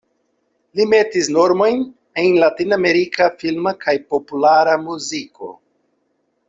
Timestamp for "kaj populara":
3.87-4.77